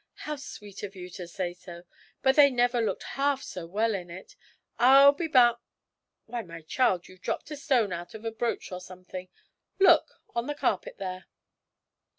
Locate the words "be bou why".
5.11-6.41